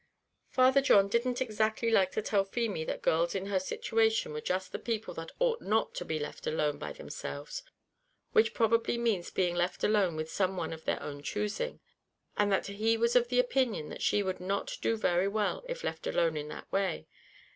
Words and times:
Father 0.49 0.81
John 0.81 1.09
didn't 1.09 1.41
exactly 1.43 1.91
like 1.91 2.11
to 2.13 2.23
tell 2.23 2.43
Feemy 2.43 2.83
that 2.85 3.03
girls 3.03 3.35
in 3.35 3.45
her 3.45 3.59
situation 3.59 4.33
were 4.33 4.41
just 4.41 4.71
the 4.71 4.79
people 4.79 5.13
that 5.13 5.29
ought 5.37 5.61
not 5.61 5.93
to 5.93 6.03
be 6.03 6.17
left 6.17 6.47
alone 6.47 6.79
by 6.79 6.91
themselves, 6.91 7.61
which 8.31 8.55
probably 8.55 8.97
means 8.97 9.29
being 9.29 9.53
left 9.53 9.83
alone 9.83 10.15
with 10.15 10.31
some 10.31 10.57
one 10.57 10.73
of 10.73 10.85
their 10.85 10.99
own 11.03 11.21
choosing; 11.21 11.81
and 12.35 12.51
that 12.51 12.65
he 12.65 12.97
was 12.97 13.15
of 13.15 13.31
opinion 13.31 13.89
that 13.89 14.01
she 14.01 14.23
would 14.23 14.39
not 14.39 14.75
do 14.81 14.97
very 14.97 15.27
well 15.27 15.63
if 15.69 15.83
left 15.83 16.07
alone 16.07 16.35
in 16.35 16.47
that 16.47 16.71
way. 16.71 17.05